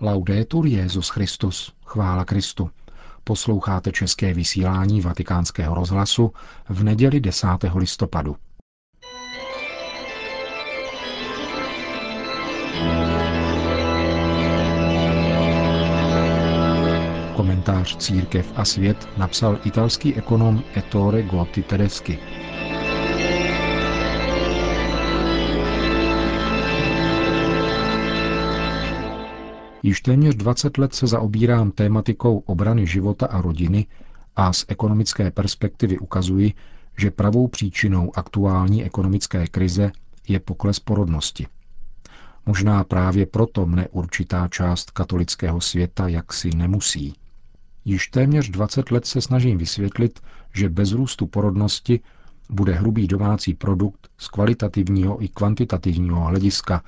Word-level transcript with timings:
Laudetur 0.00 0.66
Jezus 0.66 1.08
Christus, 1.08 1.72
chvála 1.84 2.24
Kristu. 2.24 2.70
Posloucháte 3.24 3.92
české 3.92 4.34
vysílání 4.34 5.00
Vatikánského 5.00 5.74
rozhlasu 5.74 6.32
v 6.68 6.84
neděli 6.84 7.20
10. 7.20 7.46
listopadu. 7.74 8.36
Komentář 17.36 17.96
Církev 17.96 18.52
a 18.56 18.64
svět 18.64 19.08
napsal 19.16 19.58
italský 19.64 20.14
ekonom 20.14 20.62
Ettore 20.76 21.22
Gotti 21.22 21.62
Tedeschi. 21.62 22.18
Již 29.84 30.00
téměř 30.00 30.34
20 30.34 30.78
let 30.78 30.94
se 30.94 31.06
zaobírám 31.06 31.70
tématikou 31.70 32.38
obrany 32.38 32.86
života 32.86 33.26
a 33.26 33.40
rodiny 33.40 33.86
a 34.36 34.52
z 34.52 34.64
ekonomické 34.68 35.30
perspektivy 35.30 35.98
ukazuji, 35.98 36.52
že 36.98 37.10
pravou 37.10 37.48
příčinou 37.48 38.12
aktuální 38.18 38.84
ekonomické 38.84 39.46
krize 39.46 39.92
je 40.28 40.40
pokles 40.40 40.80
porodnosti. 40.80 41.46
Možná 42.46 42.84
právě 42.84 43.26
proto 43.26 43.66
mne 43.66 43.88
určitá 43.88 44.48
část 44.48 44.90
katolického 44.90 45.60
světa 45.60 46.08
jaksi 46.08 46.50
nemusí. 46.56 47.14
Již 47.84 48.08
téměř 48.08 48.50
20 48.50 48.90
let 48.90 49.06
se 49.06 49.20
snažím 49.20 49.58
vysvětlit, 49.58 50.20
že 50.54 50.68
bez 50.68 50.92
růstu 50.92 51.26
porodnosti 51.26 52.00
bude 52.50 52.72
hrubý 52.72 53.06
domácí 53.06 53.54
produkt 53.54 54.08
z 54.18 54.28
kvalitativního 54.28 55.24
i 55.24 55.28
kvantitativního 55.28 56.24
hlediska 56.24 56.82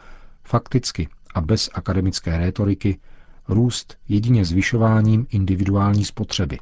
fakticky 0.45 1.09
a 1.37 1.41
bez 1.41 1.71
akademické 1.75 2.39
rétoriky 2.39 2.99
růst 3.49 3.97
jedině 4.09 4.45
zvyšováním 4.45 5.27
individuální 5.31 6.05
spotřeby. 6.05 6.59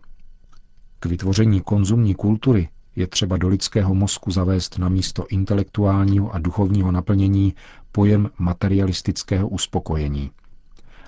K 1.01 1.07
vytvoření 1.07 1.61
konzumní 1.61 2.15
kultury 2.15 2.69
je 2.97 3.07
třeba 3.07 3.37
do 3.37 3.49
lidského 3.49 3.95
mozku 3.95 4.31
zavést 4.31 4.79
na 4.79 4.89
místo 4.89 5.27
intelektuálního 5.29 6.35
a 6.35 6.39
duchovního 6.39 6.93
naplnění 6.93 7.55
pojem 7.93 8.31
materialistického 8.39 9.49
uspokojení. 9.49 10.31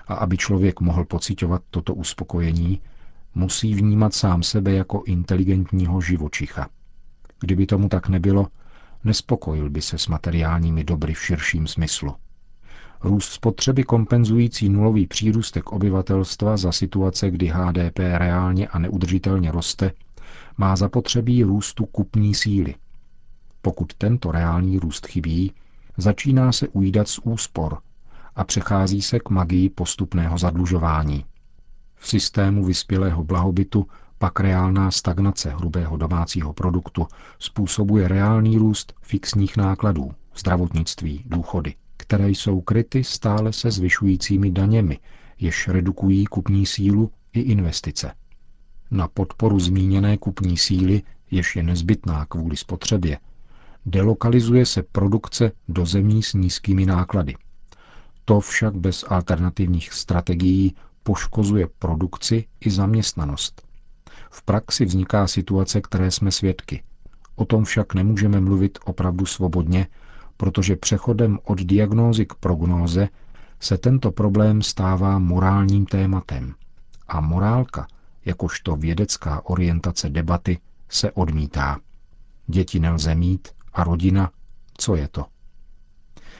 A 0.07 0.13
aby 0.13 0.37
člověk 0.37 0.79
mohl 0.79 1.05
pocitovat 1.05 1.61
toto 1.69 1.93
uspokojení, 1.93 2.81
musí 3.35 3.75
vnímat 3.75 4.13
sám 4.13 4.43
sebe 4.43 4.71
jako 4.71 5.03
inteligentního 5.05 6.01
živočicha. 6.01 6.69
Kdyby 7.39 7.65
tomu 7.65 7.89
tak 7.89 8.09
nebylo, 8.09 8.47
nespokojil 9.03 9.69
by 9.69 9.81
se 9.81 9.97
s 9.97 10.07
materiálními 10.07 10.83
dobry 10.83 11.13
v 11.13 11.25
širším 11.25 11.67
smyslu. 11.67 12.15
Růst 13.03 13.31
spotřeby 13.31 13.83
kompenzující 13.83 14.69
nulový 14.69 15.07
přírůstek 15.07 15.71
obyvatelstva 15.71 16.57
za 16.57 16.71
situace, 16.71 17.31
kdy 17.31 17.47
HDP 17.47 17.99
reálně 17.99 18.67
a 18.67 18.79
neudržitelně 18.79 19.51
roste, 19.51 19.91
má 20.57 20.75
zapotřebí 20.75 21.43
růstu 21.43 21.85
kupní 21.85 22.35
síly. 22.35 22.75
Pokud 23.61 23.93
tento 23.93 24.31
reálný 24.31 24.79
růst 24.79 25.07
chybí, 25.07 25.51
začíná 25.97 26.51
se 26.51 26.67
ujídat 26.67 27.07
z 27.07 27.19
úspor 27.23 27.77
a 28.35 28.43
přechází 28.43 29.01
se 29.01 29.19
k 29.19 29.29
magii 29.29 29.69
postupného 29.69 30.37
zadlužování. 30.37 31.25
V 31.95 32.07
systému 32.07 32.65
vyspělého 32.65 33.23
blahobytu 33.23 33.87
pak 34.17 34.39
reálná 34.39 34.91
stagnace 34.91 35.49
hrubého 35.49 35.97
domácího 35.97 36.53
produktu 36.53 37.07
způsobuje 37.39 38.07
reálný 38.07 38.57
růst 38.57 38.93
fixních 39.01 39.57
nákladů, 39.57 40.11
zdravotnictví, 40.35 41.23
důchody 41.25 41.75
které 42.07 42.29
jsou 42.29 42.61
kryty 42.61 43.03
stále 43.03 43.53
se 43.53 43.71
zvyšujícími 43.71 44.51
daněmi, 44.51 44.99
jež 45.39 45.67
redukují 45.67 46.25
kupní 46.25 46.65
sílu 46.65 47.11
i 47.33 47.39
investice. 47.39 48.13
Na 48.91 49.07
podporu 49.07 49.59
zmíněné 49.59 50.17
kupní 50.17 50.57
síly, 50.57 51.01
jež 51.31 51.55
je 51.55 51.63
nezbytná 51.63 52.25
kvůli 52.25 52.57
spotřebě, 52.57 53.19
delokalizuje 53.85 54.65
se 54.65 54.83
produkce 54.83 55.51
do 55.67 55.85
zemí 55.85 56.23
s 56.23 56.33
nízkými 56.33 56.85
náklady. 56.85 57.35
To 58.25 58.39
však 58.39 58.75
bez 58.75 59.05
alternativních 59.07 59.93
strategií 59.93 60.75
poškozuje 61.03 61.67
produkci 61.79 62.45
i 62.59 62.71
zaměstnanost. 62.71 63.67
V 64.31 64.43
praxi 64.43 64.85
vzniká 64.85 65.27
situace, 65.27 65.81
které 65.81 66.11
jsme 66.11 66.31
svědky. 66.31 66.83
O 67.35 67.45
tom 67.45 67.63
však 67.63 67.93
nemůžeme 67.93 68.39
mluvit 68.41 68.79
opravdu 68.85 69.25
svobodně, 69.25 69.87
protože 70.37 70.75
přechodem 70.75 71.39
od 71.43 71.61
diagnózy 71.61 72.25
k 72.25 72.33
prognóze 72.35 73.07
se 73.59 73.77
tento 73.77 74.11
problém 74.11 74.61
stává 74.61 75.19
morálním 75.19 75.85
tématem. 75.85 76.53
A 77.07 77.21
morálka, 77.21 77.87
jakožto 78.25 78.75
vědecká 78.75 79.45
orientace 79.45 80.09
debaty, 80.09 80.59
se 80.89 81.11
odmítá. 81.11 81.79
Děti 82.47 82.79
nelze 82.79 83.15
mít 83.15 83.47
a 83.73 83.83
rodina, 83.83 84.31
co 84.77 84.95
je 84.95 85.07
to? 85.07 85.25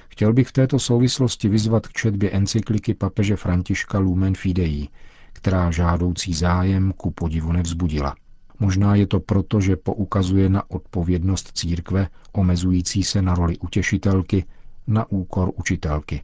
Chtěl 0.10 0.34
bych 0.34 0.48
v 0.48 0.52
této 0.52 0.80
souvislosti 0.80 1.50
vyzvat 1.50 1.88
k 1.88 1.94
četbě 1.94 2.32
encykliky 2.32 2.94
papeže 2.94 3.36
Františka 3.36 4.00
Lumen 4.00 4.36
Fidei, 4.36 4.88
která 5.34 5.72
žádoucí 5.72 6.34
zájem 6.34 6.94
ku 6.98 7.12
podivu 7.12 7.52
nevzbudila– 7.52 8.16
Možná 8.60 8.96
je 8.96 9.08
to 9.08 9.20
proto, 9.20 9.62
že 9.62 9.76
poukazuje 9.76 10.50
na 10.50 10.72
odpovědnost 10.72 11.52
církve, 11.54 12.08
omezující 12.32 13.04
se 13.04 13.22
na 13.22 13.36
roli 13.36 13.58
utěšitelky, 13.58 14.46
na 14.88 15.12
úkor 15.12 15.52
učitelky. 15.56 16.24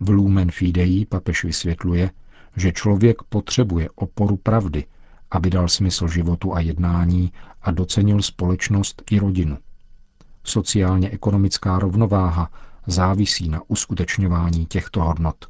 V 0.00 0.10
Lumen 0.10 0.50
Fidei 0.50 1.06
papež 1.06 1.44
vysvětluje, 1.44 2.10
že 2.56 2.72
člověk 2.72 3.22
potřebuje 3.22 3.90
oporu 3.94 4.36
pravdy, 4.36 4.84
aby 5.30 5.50
dal 5.50 5.68
smysl 5.68 6.08
životu 6.08 6.54
a 6.54 6.60
jednání 6.60 7.32
a 7.62 7.70
docenil 7.70 8.22
společnost 8.22 9.02
i 9.10 9.18
rodinu. 9.18 9.58
Sociálně-ekonomická 10.44 11.78
rovnováha 11.78 12.50
závisí 12.86 13.48
na 13.48 13.60
uskutečňování 13.68 14.66
těchto 14.66 15.02
hodnot. 15.02 15.46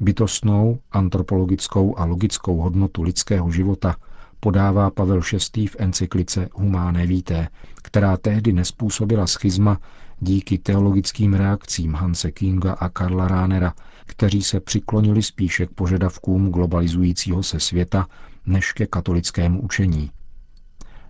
Bytostnou, 0.00 0.78
antropologickou 0.92 1.98
a 1.98 2.04
logickou 2.04 2.56
hodnotu 2.56 3.02
lidského 3.02 3.50
života– 3.50 3.96
podává 4.44 4.90
Pavel 4.90 5.20
VI. 5.56 5.66
v 5.66 5.76
encyklice 5.78 6.48
Humáné 6.54 7.06
víté, 7.06 7.48
která 7.82 8.16
tehdy 8.16 8.52
nespůsobila 8.52 9.26
schizma 9.26 9.78
díky 10.20 10.58
teologickým 10.58 11.34
reakcím 11.34 11.94
Hanse 11.94 12.30
Kinga 12.30 12.72
a 12.72 12.88
Karla 12.88 13.28
Ránera, 13.28 13.74
kteří 14.06 14.42
se 14.42 14.60
přiklonili 14.60 15.22
spíše 15.22 15.66
k 15.66 15.70
požadavkům 15.70 16.50
globalizujícího 16.50 17.42
se 17.42 17.60
světa 17.60 18.06
než 18.46 18.72
ke 18.72 18.86
katolickému 18.86 19.62
učení. 19.62 20.10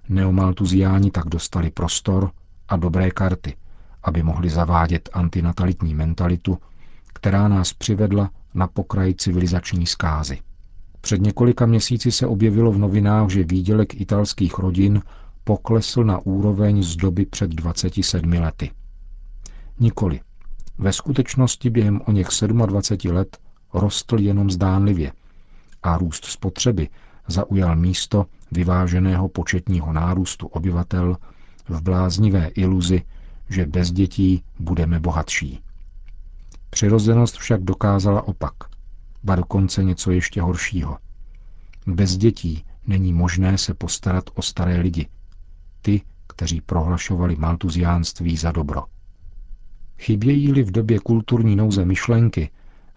Neomaltuziáni 0.08 1.10
tak 1.10 1.24
dostali 1.24 1.70
prostor 1.70 2.30
a 2.68 2.76
dobré 2.76 3.10
karty, 3.10 3.56
aby 4.02 4.22
mohli 4.22 4.50
zavádět 4.50 5.08
antinatalitní 5.12 5.94
mentalitu, 5.94 6.58
která 7.14 7.48
nás 7.48 7.72
přivedla 7.72 8.30
na 8.54 8.66
pokraj 8.66 9.14
civilizační 9.14 9.86
zkázy. 9.86 10.38
Před 11.02 11.20
několika 11.22 11.66
měsíci 11.66 12.12
se 12.12 12.26
objevilo 12.26 12.72
v 12.72 12.78
novinách, 12.78 13.30
že 13.30 13.44
výdělek 13.44 14.00
italských 14.00 14.58
rodin 14.58 15.02
poklesl 15.44 16.04
na 16.04 16.18
úroveň 16.18 16.82
z 16.82 16.96
doby 16.96 17.26
před 17.26 17.50
27 17.50 18.32
lety. 18.32 18.70
Nikoli. 19.80 20.20
Ve 20.78 20.92
skutečnosti 20.92 21.70
během 21.70 22.00
o 22.06 22.12
něch 22.12 22.28
27 22.66 23.16
let 23.16 23.38
rostl 23.74 24.20
jenom 24.20 24.50
zdánlivě 24.50 25.12
a 25.82 25.98
růst 25.98 26.24
spotřeby 26.24 26.88
zaujal 27.28 27.76
místo 27.76 28.26
vyváženého 28.52 29.28
početního 29.28 29.92
nárůstu 29.92 30.46
obyvatel 30.46 31.16
v 31.68 31.82
bláznivé 31.82 32.46
iluzi, 32.48 33.02
že 33.48 33.66
bez 33.66 33.92
dětí 33.92 34.42
budeme 34.58 35.00
bohatší. 35.00 35.60
Přirozenost 36.70 37.36
však 37.36 37.62
dokázala 37.62 38.22
opak– 38.28 38.54
ba 39.24 39.36
dokonce 39.36 39.84
něco 39.84 40.10
ještě 40.10 40.42
horšího. 40.42 40.98
Bez 41.86 42.16
dětí 42.16 42.64
není 42.86 43.12
možné 43.12 43.58
se 43.58 43.74
postarat 43.74 44.24
o 44.34 44.42
staré 44.42 44.80
lidi, 44.80 45.08
ty, 45.82 46.02
kteří 46.26 46.60
prohlašovali 46.60 47.36
maltuziánství 47.36 48.36
za 48.36 48.52
dobro. 48.52 48.82
Chybějí-li 49.98 50.62
v 50.62 50.70
době 50.70 50.98
kulturní 50.98 51.56
nouze 51.56 51.84
myšlenky, 51.84 52.50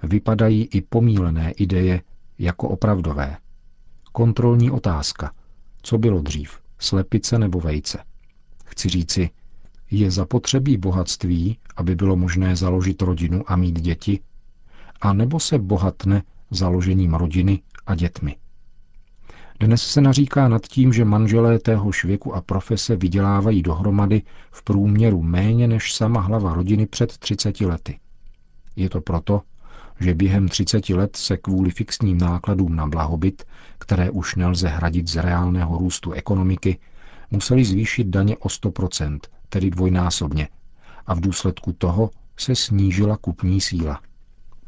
vypadají 0.04 0.66
i 0.66 0.82
pomílené 0.82 1.52
ideje 1.52 2.02
jako 2.40 2.70
opravdové. 2.70 3.38
Kontrolní 4.12 4.72
otázka. 4.72 5.32
Co 5.82 5.98
bylo 5.98 6.22
dřív, 6.22 6.60
slepice 6.80 7.40
nebo 7.40 7.60
vejce? 7.60 8.04
Chci 8.66 8.90
říci, 8.90 9.30
je 9.92 10.12
zapotřebí 10.12 10.78
bohatství, 10.78 11.58
aby 11.76 11.96
bylo 11.96 12.16
možné 12.16 12.56
založit 12.56 13.02
rodinu 13.02 13.44
a 13.52 13.56
mít 13.56 13.82
děti, 13.82 14.20
a 15.02 15.14
nebo 15.14 15.40
se 15.40 15.58
bohatne 15.58 16.24
založením 16.52 17.14
rodiny 17.14 17.62
a 17.88 17.96
dětmi. 17.96 18.36
Dnes 19.60 19.82
se 19.82 20.02
naříká 20.02 20.48
nad 20.48 20.68
tím, 20.68 20.94
že 20.94 21.06
manželé 21.06 21.60
téhož 21.60 22.06
věku 22.06 22.36
a 22.36 22.42
profese 22.42 22.96
vydělávají 22.96 23.62
dohromady 23.62 24.22
v 24.52 24.64
průměru 24.64 25.22
méně 25.22 25.68
než 25.68 25.94
sama 25.94 26.22
hlava 26.22 26.54
rodiny 26.54 26.86
před 26.86 27.18
30 27.18 27.62
lety. 27.62 28.00
Je 28.76 28.90
to 28.90 29.02
proto, 29.02 29.42
že 30.00 30.14
během 30.14 30.48
30 30.48 30.90
let 30.90 31.16
se 31.16 31.38
kvůli 31.38 31.72
fixním 31.72 32.18
nákladům 32.18 32.76
na 32.76 32.88
blahobyt, 32.88 33.44
které 33.78 34.10
už 34.10 34.36
nelze 34.36 34.68
hradit 34.68 35.08
z 35.08 35.16
reálného 35.16 35.78
růstu 35.78 36.12
ekonomiky, 36.12 36.78
museli 37.32 37.66
zvýšit 37.66 38.08
daně 38.08 38.38
o 38.38 38.48
100%, 38.48 39.20
tedy 39.50 39.70
dvojnásobně, 39.70 40.48
a 41.08 41.14
v 41.16 41.20
důsledku 41.20 41.74
toho 41.74 42.10
se 42.38 42.56
snížila 42.56 43.18
kupní 43.18 43.62
síla. 43.62 44.02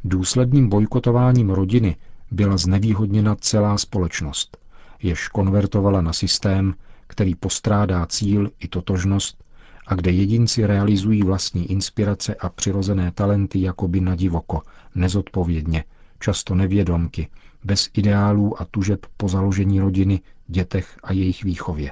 Důsledným 0.04 0.70
bojkotováním 0.70 1.50
rodiny 1.50 1.96
byla 2.32 2.58
znevýhodněna 2.58 3.36
celá 3.36 3.78
společnost, 3.78 4.58
jež 5.02 5.28
konvertovala 5.28 6.02
na 6.02 6.14
systém, 6.14 6.74
který 7.08 7.36
postrádá 7.36 8.06
cíl 8.06 8.52
i 8.60 8.68
totožnost 8.68 9.44
a 9.88 9.96
kde 9.96 10.12
jedinci 10.12 10.66
realizují 10.66 11.24
vlastní 11.24 11.72
inspirace 11.72 12.36
a 12.36 12.50
přirozené 12.50 13.12
talenty 13.12 13.62
jakoby 13.62 14.02
na 14.02 14.16
divoko, 14.16 14.62
nezodpovědně, 14.96 15.84
často 16.20 16.56
nevědomky, 16.56 17.28
bez 17.64 17.90
ideálů 17.94 18.62
a 18.62 18.66
tužeb 18.66 19.06
po 19.18 19.28
založení 19.30 19.80
rodiny, 19.80 20.22
dětech 20.48 20.98
a 21.04 21.14
jejich 21.14 21.44
výchově. 21.44 21.92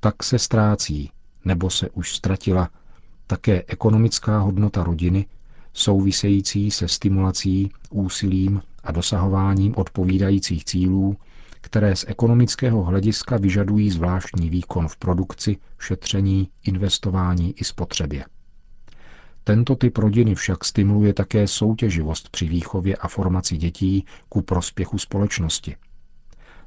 Tak 0.00 0.22
se 0.22 0.38
ztrácí, 0.38 1.10
nebo 1.44 1.70
se 1.70 1.90
už 1.90 2.16
ztratila, 2.16 2.70
také 3.26 3.62
ekonomická 3.66 4.38
hodnota 4.38 4.84
rodiny, 4.84 5.26
související 5.76 6.70
se 6.70 6.88
stimulací, 6.88 7.70
úsilím 7.90 8.62
a 8.84 8.92
dosahováním 8.92 9.74
odpovídajících 9.76 10.64
cílů, 10.64 11.16
které 11.60 11.96
z 11.96 12.04
ekonomického 12.08 12.82
hlediska 12.84 13.36
vyžadují 13.36 13.90
zvláštní 13.90 14.50
výkon 14.50 14.88
v 14.88 14.96
produkci, 14.96 15.56
šetření, 15.78 16.48
investování 16.62 17.54
i 17.60 17.64
spotřebě. 17.64 18.24
Tento 19.44 19.76
typ 19.76 19.98
rodiny 19.98 20.34
však 20.34 20.64
stimuluje 20.64 21.12
také 21.14 21.46
soutěživost 21.48 22.28
při 22.28 22.48
výchově 22.48 22.96
a 22.96 23.08
formaci 23.08 23.56
dětí 23.56 24.04
ku 24.28 24.42
prospěchu 24.42 24.98
společnosti. 24.98 25.76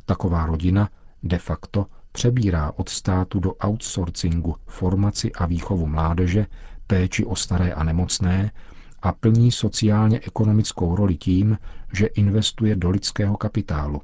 Taková 0.05 0.45
rodina 0.45 0.89
de 1.23 1.37
facto 1.37 1.85
přebírá 2.11 2.71
od 2.75 2.89
státu 2.89 3.39
do 3.39 3.53
outsourcingu 3.67 4.55
formaci 4.67 5.31
a 5.31 5.45
výchovu 5.45 5.87
mládeže, 5.87 6.45
péči 6.87 7.25
o 7.25 7.35
staré 7.35 7.73
a 7.73 7.83
nemocné 7.83 8.51
a 9.01 9.11
plní 9.11 9.51
sociálně-ekonomickou 9.51 10.95
roli 10.95 11.15
tím, 11.15 11.57
že 11.93 12.05
investuje 12.05 12.75
do 12.75 12.89
lidského 12.89 13.37
kapitálu, 13.37 14.01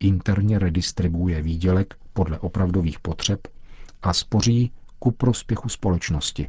interně 0.00 0.58
redistribuje 0.58 1.42
výdělek 1.42 1.94
podle 2.12 2.38
opravdových 2.38 3.00
potřeb 3.00 3.48
a 4.02 4.12
spoří 4.12 4.72
ku 4.98 5.10
prospěchu 5.10 5.68
společnosti. 5.68 6.48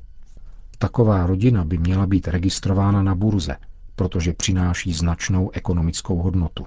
Taková 0.77 1.25
rodina 1.25 1.65
by 1.65 1.77
měla 1.77 2.07
být 2.07 2.27
registrována 2.27 3.03
na 3.03 3.15
burze, 3.15 3.55
protože 3.95 4.33
přináší 4.33 4.93
značnou 4.93 5.51
ekonomickou 5.51 6.17
hodnotu. 6.17 6.65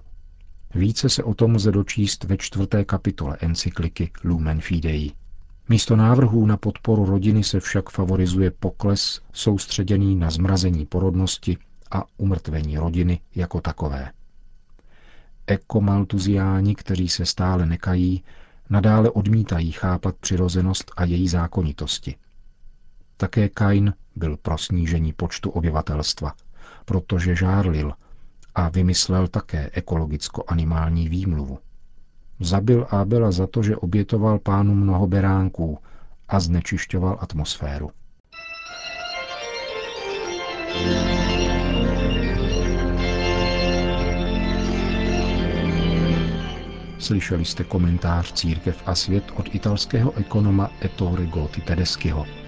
Více 0.74 1.08
se 1.08 1.22
o 1.22 1.34
tom 1.34 1.54
lze 1.54 1.72
dočíst 1.72 2.24
ve 2.24 2.36
čtvrté 2.36 2.84
kapitole 2.84 3.36
encykliky 3.40 4.10
Lumen 4.24 4.60
Fidei. 4.60 5.12
Místo 5.68 5.96
návrhů 5.96 6.46
na 6.46 6.56
podporu 6.56 7.04
rodiny 7.04 7.44
se 7.44 7.60
však 7.60 7.90
favorizuje 7.90 8.50
pokles 8.50 9.20
soustředěný 9.32 10.16
na 10.16 10.30
zmrazení 10.30 10.86
porodnosti 10.86 11.58
a 11.90 12.04
umrtvení 12.16 12.78
rodiny 12.78 13.20
jako 13.34 13.60
takové. 13.60 14.12
Ekomaltuziáni, 15.46 16.74
kteří 16.74 17.08
se 17.08 17.26
stále 17.26 17.66
nekají, 17.66 18.24
nadále 18.70 19.10
odmítají 19.10 19.72
chápat 19.72 20.16
přirozenost 20.16 20.90
a 20.96 21.04
její 21.04 21.28
zákonitosti. 21.28 22.14
Také 23.16 23.48
Kain 23.48 23.94
byl 24.16 24.36
pro 24.36 24.58
snížení 24.58 25.12
počtu 25.12 25.50
obyvatelstva, 25.50 26.34
protože 26.84 27.36
žárlil 27.36 27.92
a 28.54 28.68
vymyslel 28.68 29.28
také 29.28 29.70
ekologicko-animální 29.72 31.08
výmluvu. 31.08 31.58
Zabil 32.42 32.86
Abela 32.90 33.32
za 33.32 33.46
to, 33.46 33.62
že 33.62 33.76
obětoval 33.76 34.38
pánu 34.38 34.74
mnoho 34.74 35.06
beránků 35.06 35.78
a 36.28 36.40
znečišťoval 36.40 37.18
atmosféru. 37.20 37.90
Slyšeli 46.98 47.44
jste 47.44 47.64
komentář 47.64 48.32
Církev 48.32 48.82
a 48.86 48.94
svět 48.94 49.24
od 49.36 49.54
italského 49.54 50.16
ekonoma 50.16 50.70
Ettore 50.84 51.26
Gotti 51.26 51.60
Tedeschiho. 51.60 52.41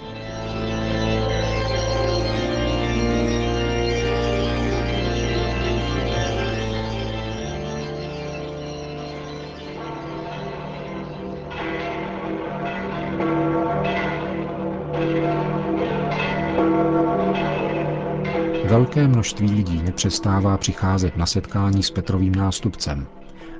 Velké 18.94 19.08
množství 19.08 19.50
lidí 19.50 19.82
nepřestává 19.82 20.58
přicházet 20.58 21.16
na 21.16 21.26
setkání 21.26 21.82
s 21.82 21.90
Petrovým 21.90 22.34
nástupcem, 22.34 23.06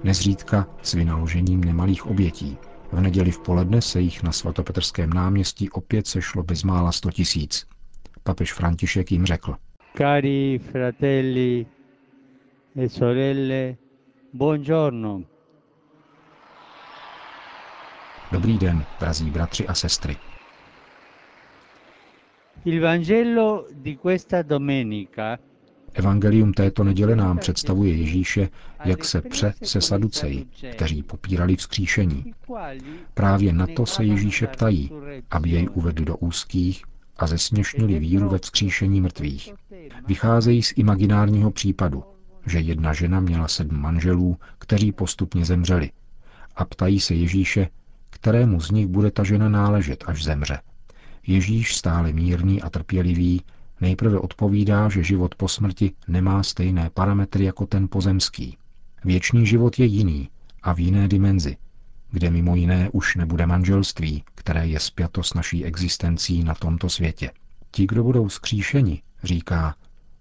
nezřídka 0.04 0.66
s 0.82 0.94
vynaložením 0.94 1.64
nemalých 1.64 2.06
obětí. 2.06 2.56
V 2.92 3.00
neděli 3.00 3.30
v 3.30 3.38
poledne 3.38 3.82
se 3.82 4.00
jich 4.00 4.22
na 4.22 4.32
svatopetrském 4.32 5.12
náměstí 5.12 5.70
opět 5.70 6.06
sešlo 6.06 6.42
bezmála 6.42 6.92
sto 6.92 7.10
tisíc. 7.10 7.66
Papež 8.22 8.52
František 8.52 9.12
jim 9.12 9.26
řekl. 9.26 9.56
Cari 9.98 10.60
fratelli 10.72 11.66
e 12.76 12.88
sorelle, 12.88 13.76
buongiorno. 14.32 15.22
Dobrý 18.32 18.58
den, 18.58 18.84
drazí 19.00 19.30
bratři 19.30 19.68
a 19.68 19.74
sestry. 19.74 20.16
Il 22.66 22.80
Vangelo 22.80 23.66
di 23.74 23.96
questa 23.96 24.42
domenica 24.42 25.38
Evangelium 25.92 26.52
této 26.52 26.84
neděle 26.84 27.16
nám 27.16 27.38
představuje 27.38 27.94
Ježíše, 27.94 28.48
jak 28.84 29.04
se 29.04 29.20
pře 29.20 29.54
se 29.62 29.80
Saduceji, 29.80 30.46
kteří 30.72 31.02
popírali 31.02 31.56
vzkříšení. 31.56 32.34
Právě 33.14 33.52
na 33.52 33.66
to 33.66 33.86
se 33.86 34.04
Ježíše 34.04 34.46
ptají, 34.46 34.90
aby 35.30 35.50
jej 35.50 35.68
uvedli 35.74 36.04
do 36.04 36.16
úzkých 36.16 36.82
a 37.16 37.26
zesměšnili 37.26 37.98
víru 37.98 38.28
ve 38.28 38.38
vzkříšení 38.38 39.00
mrtvých. 39.00 39.52
Vycházejí 40.06 40.62
z 40.62 40.72
imaginárního 40.76 41.50
případu, 41.50 42.04
že 42.46 42.60
jedna 42.60 42.92
žena 42.92 43.20
měla 43.20 43.48
sedm 43.48 43.80
manželů, 43.80 44.36
kteří 44.58 44.92
postupně 44.92 45.44
zemřeli. 45.44 45.90
A 46.56 46.64
ptají 46.64 47.00
se 47.00 47.14
Ježíše, 47.14 47.68
kterému 48.10 48.60
z 48.60 48.70
nich 48.70 48.86
bude 48.86 49.10
ta 49.10 49.24
žena 49.24 49.48
náležet, 49.48 50.04
až 50.06 50.24
zemře. 50.24 50.58
Ježíš 51.26 51.76
stále 51.76 52.12
mírný 52.12 52.62
a 52.62 52.70
trpělivý 52.70 53.42
nejprve 53.80 54.18
odpovídá, 54.18 54.88
že 54.88 55.02
život 55.02 55.34
po 55.34 55.48
smrti 55.48 55.92
nemá 56.08 56.42
stejné 56.42 56.90
parametry 56.94 57.44
jako 57.44 57.66
ten 57.66 57.88
pozemský. 57.88 58.56
Věčný 59.04 59.46
život 59.46 59.78
je 59.78 59.86
jiný 59.86 60.28
a 60.62 60.72
v 60.72 60.80
jiné 60.80 61.08
dimenzi, 61.08 61.56
kde 62.10 62.30
mimo 62.30 62.56
jiné 62.56 62.90
už 62.92 63.16
nebude 63.16 63.46
manželství, 63.46 64.24
které 64.34 64.66
je 64.66 64.80
spjato 64.80 65.22
s 65.22 65.34
naší 65.34 65.64
existencí 65.64 66.44
na 66.44 66.54
tomto 66.54 66.88
světě. 66.88 67.30
Ti, 67.70 67.86
kdo 67.86 68.04
budou 68.04 68.28
skříšeni, 68.28 69.02
říká, 69.22 69.74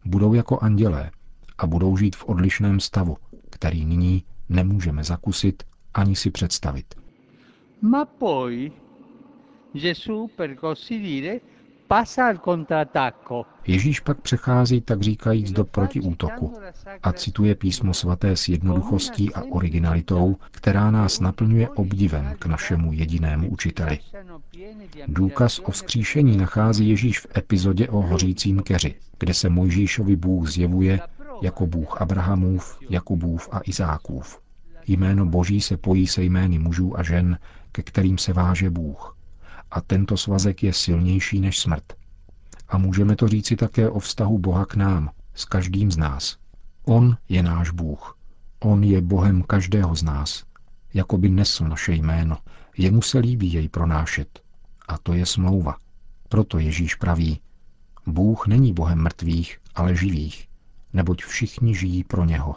budou 0.05 0.33
jako 0.33 0.60
andělé 0.60 1.12
a 1.57 1.67
budou 1.67 1.98
žít 1.98 2.15
v 2.15 2.25
odlišném 2.29 2.79
stavu, 2.79 3.17
který 3.50 3.86
nyní 3.86 4.24
nemůžeme 4.50 5.03
zakusit 5.03 5.63
ani 5.93 6.15
si 6.15 6.31
představit. 6.31 6.95
Ma 7.81 8.05
poi 8.05 8.72
Gesù, 9.74 10.30
per 10.36 10.56
così 10.56 11.00
dire, 11.00 11.39
Ježíš 13.68 14.00
pak 14.00 14.22
přechází, 14.22 14.82
tak 14.82 15.01
říkajíc, 15.01 15.51
do 15.51 15.65
protiútoku 15.65 16.53
a 17.03 17.13
cituje 17.13 17.56
písmo 17.56 17.94
svaté 17.94 18.36
s 18.36 18.48
jednoduchostí 18.48 19.34
a 19.34 19.42
originalitou, 19.44 20.38
která 20.51 20.92
nás 20.92 21.20
naplňuje 21.20 21.70
obdivem 21.70 22.36
k 22.39 22.46
našemu 22.46 22.94
jedinému 22.94 23.50
učiteli. 23.50 24.00
Důkaz 25.08 25.60
o 25.60 25.72
vzkříšení 25.72 26.38
nachází 26.38 26.89
Ježíš 26.89 27.20
v 27.20 27.38
epizodě 27.38 27.88
o 27.88 28.01
hořícím 28.01 28.60
keři, 28.60 28.96
kde 29.20 29.34
se 29.34 29.50
Mojžíšovi 29.50 30.15
Bůh 30.15 30.50
zjevuje 30.50 31.00
jako 31.42 31.68
Bůh 31.68 32.01
Abrahamův, 32.01 32.77
Jakubův 32.89 33.50
a 33.51 33.60
Izákův. 33.65 34.39
Jméno 34.88 35.25
Boží 35.25 35.62
se 35.62 35.77
pojí 35.77 36.08
se 36.08 36.24
jmény 36.24 36.60
mužů 36.60 37.00
a 37.00 37.03
žen, 37.03 37.39
ke 37.72 37.84
kterým 37.84 38.18
se 38.18 38.34
váže 38.34 38.70
Bůh 38.70 39.18
a 39.74 39.82
tento 39.82 40.18
svazek 40.18 40.63
je 40.63 40.74
silnější 40.74 41.39
než 41.39 41.60
smrt. 41.60 41.94
A 42.70 42.77
můžeme 42.77 43.15
to 43.15 43.27
říci 43.27 43.56
také 43.56 43.89
o 43.89 44.00
vztahu 44.00 44.39
Boha 44.39 44.65
k 44.65 44.75
nám, 44.75 45.10
s 45.34 45.46
každým 45.46 45.92
z 45.92 45.98
nás. 45.98 46.38
On 46.86 47.18
je 47.30 47.44
náš 47.44 47.70
Bůh. 47.70 48.18
On 48.60 48.84
je 48.84 49.01
Bohem 49.01 49.44
každého 49.44 49.96
z 49.96 50.03
nás. 50.03 50.44
Jako 50.94 51.18
by 51.18 51.30
nesl 51.30 51.68
naše 51.68 51.94
jméno. 51.94 52.38
Jemu 52.77 53.01
se 53.01 53.20
líbí 53.20 53.53
jej 53.53 53.70
pronášet. 53.70 54.39
A 54.88 54.98
to 54.98 55.13
je 55.13 55.25
smlouva. 55.25 55.77
Proto 56.30 56.60
Ježíš 56.60 56.96
praví, 56.96 57.39
Bůh 58.06 58.48
není 58.48 58.74
Bohem 58.74 59.03
mrtvých, 59.03 59.60
ale 59.75 59.96
živých. 59.96 60.48
neboť 60.94 61.24
všichni 61.24 61.75
žijí 61.75 62.03
pro 62.03 62.25
něho. 62.25 62.56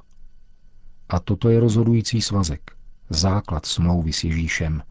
A 1.08 1.20
toto 1.20 1.48
je 1.48 1.60
rozhodující 1.60 2.22
svazek, 2.22 2.76
základ 3.10 3.66
smlouvy 3.66 4.12
s 4.12 4.24
Ježíšem. 4.24 4.82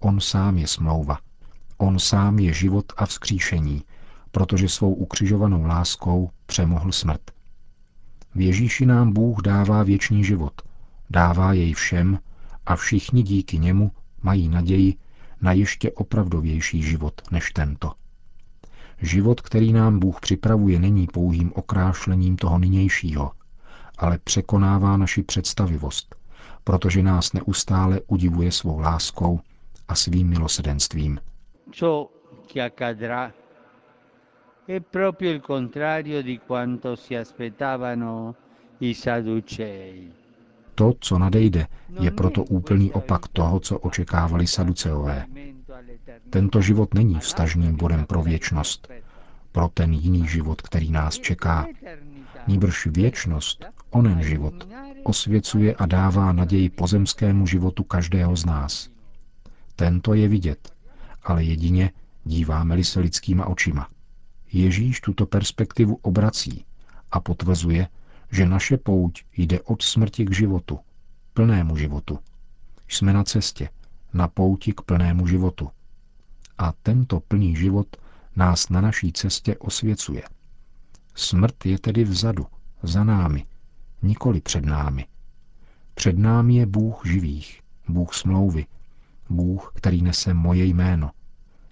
On 0.00 0.20
sám 0.20 0.58
je 0.58 0.66
smlouva. 0.66 1.18
On 1.76 1.98
sám 1.98 2.38
je 2.38 2.52
život 2.52 2.92
a 2.96 3.06
vzkříšení, 3.06 3.84
protože 4.30 4.68
svou 4.68 4.94
ukřižovanou 4.94 5.64
láskou 5.64 6.30
přemohl 6.46 6.92
smrt. 6.92 7.20
V 8.34 8.40
Ježíši 8.40 8.86
nám 8.86 9.12
Bůh 9.12 9.42
dává 9.42 9.82
věčný 9.82 10.24
život, 10.24 10.62
dává 11.10 11.52
jej 11.52 11.74
všem 11.74 12.18
a 12.66 12.76
všichni 12.76 13.22
díky 13.22 13.58
němu 13.58 13.92
mají 14.22 14.48
naději 14.48 14.94
na 15.40 15.52
ještě 15.52 15.92
opravdovější 15.92 16.82
život 16.82 17.22
než 17.30 17.50
tento. 17.50 17.92
Život, 19.02 19.40
který 19.40 19.72
nám 19.72 19.98
Bůh 19.98 20.20
připravuje, 20.20 20.78
není 20.78 21.06
pouhým 21.06 21.52
okrášlením 21.54 22.36
toho 22.36 22.58
nynějšího, 22.58 23.32
ale 23.98 24.18
překonává 24.24 24.96
naši 24.96 25.22
představivost, 25.22 26.16
protože 26.64 27.02
nás 27.02 27.32
neustále 27.32 28.00
udivuje 28.06 28.52
svou 28.52 28.78
láskou 28.78 29.40
a 29.88 29.94
svým 29.94 30.28
milosedenstvím. 30.28 31.20
Ciò 31.74 32.08
che 32.46 32.60
accadrà 32.60 33.34
è 34.64 34.80
proprio 34.80 35.32
il 35.32 35.40
contrario 35.40 36.22
di 36.22 36.38
quanto 36.38 36.94
si 36.94 37.16
aspettavano 37.16 38.36
i 38.78 38.94
Sadducei. 38.94 40.12
To, 40.74 40.94
co 40.98 41.18
nadejde, 41.18 41.66
je 41.98 42.10
proto 42.14 42.46
úplný 42.46 42.94
opak 42.94 43.26
toho, 43.34 43.58
co 43.58 43.78
očekávali 43.78 44.46
saduceové. 44.46 45.26
Tento 46.30 46.60
život 46.62 46.94
není 46.94 47.18
vstažným 47.18 47.74
bodem 47.74 48.06
pro 48.06 48.22
věčnost, 48.22 48.86
pro 49.52 49.68
ten 49.74 49.92
jiný 49.92 50.28
život, 50.28 50.62
který 50.62 50.90
nás 50.90 51.18
čeká. 51.18 51.66
Níbrž 52.46 52.86
věčnost, 52.86 53.64
onen 53.90 54.22
život, 54.22 54.68
osvěcuje 55.02 55.74
a 55.74 55.86
dává 55.86 56.32
naději 56.32 56.70
pozemskému 56.70 57.46
životu 57.46 57.82
každého 57.84 58.36
z 58.36 58.44
nás. 58.44 58.88
Tento 59.76 60.14
je 60.14 60.28
vidět, 60.28 60.73
ale 61.24 61.44
jedině 61.44 61.90
díváme-li 62.24 62.84
se 62.84 63.00
lidskýma 63.00 63.46
očima. 63.46 63.88
Ježíš 64.52 65.00
tuto 65.00 65.26
perspektivu 65.26 65.98
obrací 66.02 66.64
a 67.10 67.20
potvrzuje, 67.20 67.88
že 68.30 68.46
naše 68.46 68.76
pouť 68.76 69.22
jde 69.36 69.60
od 69.60 69.82
smrti 69.82 70.24
k 70.24 70.34
životu, 70.34 70.78
plnému 71.34 71.76
životu. 71.76 72.18
Jsme 72.88 73.12
na 73.12 73.24
cestě, 73.24 73.68
na 74.12 74.28
pouti 74.28 74.72
k 74.72 74.80
plnému 74.80 75.26
životu. 75.26 75.70
A 76.58 76.72
tento 76.82 77.20
plný 77.20 77.56
život 77.56 77.96
nás 78.36 78.68
na 78.68 78.80
naší 78.80 79.12
cestě 79.12 79.56
osvěcuje. 79.56 80.22
Smrt 81.14 81.66
je 81.66 81.78
tedy 81.78 82.04
vzadu, 82.04 82.46
za 82.82 83.04
námi, 83.04 83.46
nikoli 84.02 84.40
před 84.40 84.64
námi. 84.64 85.06
Před 85.94 86.18
námi 86.18 86.54
je 86.54 86.66
Bůh 86.66 87.02
živých, 87.06 87.60
Bůh 87.88 88.14
smlouvy, 88.14 88.66
Bůh, 89.30 89.72
který 89.74 90.02
nese 90.02 90.34
moje 90.34 90.64
jméno, 90.64 91.10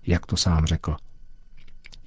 jak 0.07 0.27
to 0.27 0.37
sám 0.37 0.67
řekl. 0.67 0.97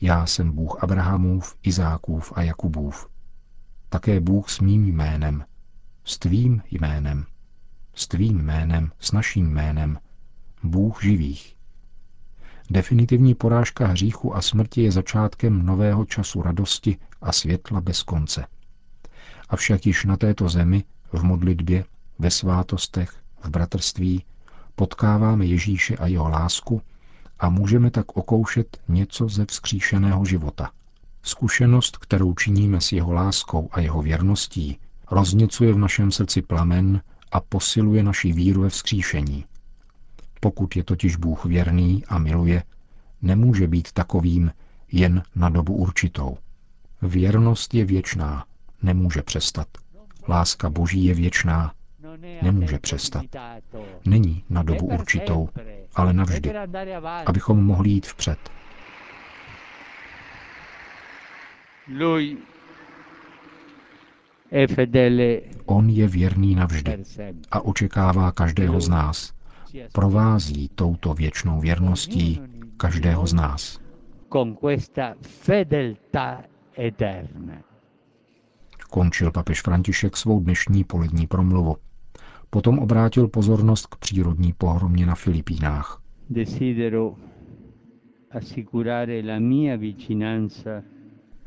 Já 0.02 0.26
jsem 0.26 0.52
Bůh 0.52 0.84
Abrahamův, 0.84 1.56
Izákův 1.64 2.34
a 2.36 2.42
Jakubův. 2.42 3.10
Také 3.90 4.20
Bůh 4.20 4.50
s 4.50 4.60
mým 4.60 4.86
jménem, 4.86 5.46
s 6.04 6.20
tvým 6.20 6.62
jménem, 6.72 7.26
s 7.94 8.08
tvým 8.08 8.38
jménem, 8.38 8.92
s 9.00 9.12
naším 9.12 9.54
jménem, 9.54 10.00
Bůh 10.64 11.04
živých. 11.04 11.56
Definitivní 12.70 13.36
porážka 13.36 13.88
hříchu 13.88 14.36
a 14.36 14.42
smrti 14.42 14.82
je 14.82 14.92
začátkem 14.92 15.66
nového 15.66 16.06
času 16.06 16.42
radosti 16.42 16.98
a 17.22 17.32
světla 17.32 17.82
bez 17.82 18.04
konce. 18.04 18.46
Avšak 19.50 19.86
již 19.86 20.06
na 20.06 20.18
této 20.18 20.50
zemi, 20.50 20.84
v 21.14 21.24
modlitbě, 21.24 21.86
ve 22.20 22.32
svátostech, 22.32 23.24
v 23.44 23.50
bratrství, 23.50 24.26
potkáváme 24.76 25.46
Ježíše 25.46 25.98
a 25.98 26.08
jeho 26.08 26.30
lásku 26.30 26.82
a 27.40 27.50
můžeme 27.50 27.92
tak 27.92 28.18
okoušet 28.18 28.78
něco 28.88 29.28
ze 29.28 29.46
vzkříšeného 29.46 30.26
života. 30.26 30.72
Zkušenost, 31.24 31.98
kterou 31.98 32.34
činíme 32.34 32.82
s 32.82 32.92
jeho 32.92 33.14
láskou 33.14 33.70
a 33.72 33.80
jeho 33.80 34.02
věrností, 34.02 34.80
rozněcuje 35.12 35.74
v 35.74 35.78
našem 35.78 36.12
srdci 36.12 36.42
plamen 36.42 37.02
a 37.32 37.40
posiluje 37.40 38.04
naši 38.04 38.32
víru 38.32 38.62
ve 38.62 38.70
vzkříšení. 38.70 39.46
Pokud 40.40 40.76
je 40.76 40.84
totiž 40.84 41.16
Bůh 41.16 41.46
věrný 41.46 42.04
a 42.08 42.20
miluje, 42.20 42.64
nemůže 43.22 43.68
být 43.68 43.92
takovým 43.92 44.52
jen 44.92 45.24
na 45.36 45.50
dobu 45.50 45.76
určitou. 45.76 46.38
Věrnost 47.02 47.74
je 47.74 47.86
věčná, 47.86 48.46
nemůže 48.82 49.22
přestat. 49.22 49.68
Láska 50.28 50.70
Boží 50.70 51.06
je 51.06 51.14
věčná, 51.14 51.74
nemůže 52.42 52.80
přestat. 52.80 53.26
Není 54.06 54.44
na 54.50 54.64
dobu 54.64 54.86
určitou, 54.86 55.50
ale 55.96 56.14
navždy, 56.14 56.54
abychom 57.26 57.66
mohli 57.66 57.90
jít 57.90 58.06
vpřed. 58.06 58.40
On 65.66 65.90
je 65.90 66.08
věrný 66.08 66.56
navždy 66.56 67.04
a 67.52 67.62
očekává 67.62 68.32
každého 68.32 68.82
z 68.82 68.90
nás. 68.90 69.34
Provází 69.92 70.70
touto 70.76 71.14
věčnou 71.14 71.60
věrností 71.60 72.42
každého 72.78 73.28
z 73.28 73.34
nás. 73.34 73.80
Končil 78.90 79.32
papež 79.32 79.62
František 79.62 80.18
svou 80.18 80.40
dnešní 80.40 80.84
polední 80.84 81.28
promluvu. 81.28 81.78
Potom 82.56 82.80
obrátil 82.80 83.28
pozornost 83.28 83.88
k 83.88 83.96
přírodní 83.96 84.54
pohromě 84.54 85.06
na 85.06 85.16
Filipínách. 85.16 86.02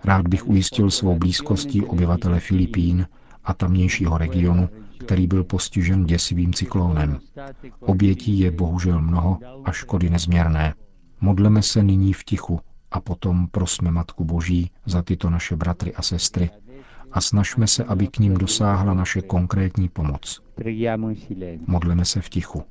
Rád 0.05 0.29
bych 0.29 0.49
ujistil 0.49 0.91
svou 0.91 1.19
blízkostí 1.19 1.83
obyvatele 1.83 2.41
Filipín 2.41 3.07
a 3.45 3.55
tamnějšího 3.55 4.19
regionu, 4.19 4.69
který 4.99 5.27
byl 5.27 5.45
postižen 5.45 6.05
děsivým 6.05 6.53
cyklónem. 6.53 7.19
Obětí 7.81 8.39
je 8.39 8.51
bohužel 8.51 9.03
mnoho 9.03 9.39
a 9.65 9.73
škody 9.73 10.11
nezměrné. 10.11 10.75
Modleme 11.21 11.63
se 11.63 11.83
nyní 11.83 12.13
v 12.13 12.25
tichu 12.25 12.61
a 12.91 13.01
potom 13.01 13.47
prosme 13.47 13.91
Matku 13.91 14.25
Boží 14.25 14.71
za 14.87 15.03
tyto 15.03 15.31
naše 15.31 15.57
bratry 15.57 15.95
a 15.95 16.03
sestry, 16.03 16.51
a 17.19 17.21
snažme 17.21 17.67
se, 17.67 17.85
aby 17.85 18.07
k 18.07 18.19
ním 18.19 18.35
dosáhla 18.35 18.95
naše 18.95 19.23
konkrétní 19.23 19.89
pomoc. 19.89 20.43
Modleme 21.67 22.05
se 22.05 22.21
v 22.21 22.29
tichu. 22.29 22.63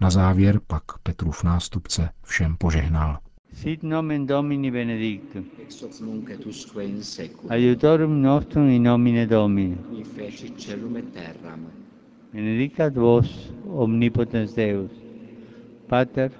Na 0.00 0.10
závěr 0.10 0.60
pak 0.66 0.82
Petrův 1.02 1.44
nástupce 1.44 2.08
všem 2.24 2.56
požehnal. 2.56 3.18
Sit 3.52 3.82
nomen 3.82 4.26
Domini 4.26 4.70
benedictum. 4.70 5.44
Ex 5.62 5.82
hoc 5.82 6.00
nunc 6.00 6.30
et 6.30 6.46
usque 6.46 6.84
in 6.84 7.02
seculum. 7.02 7.52
Aiutorium 7.52 8.22
nostrum 8.22 8.68
in 8.68 8.82
nomine 8.82 9.26
Domini. 9.26 9.76
Qui 9.76 10.04
feci 10.04 10.52
celum 10.58 10.96
et 10.96 11.12
terram. 11.12 11.66
Benedicat 12.32 12.94
vos 12.94 13.52
omnipotens 13.66 14.54
Deus, 14.54 14.90
Pater 15.88 16.30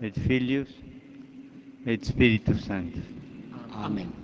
et 0.00 0.20
Filius 0.20 0.68
et 1.86 2.04
Spiritus 2.04 2.64
Sanctus. 2.64 3.04
Amen. 3.72 4.23